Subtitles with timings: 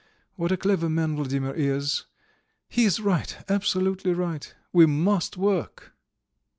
[0.35, 2.05] What a clever man Vladimir is!
[2.67, 4.51] He is right, absolutely right.
[4.73, 5.93] We must work!"